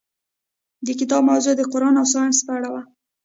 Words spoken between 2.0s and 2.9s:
او ساینس په اړه وه.